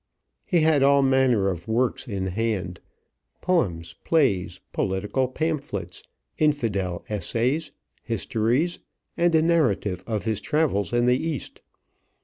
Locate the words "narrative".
9.43-10.03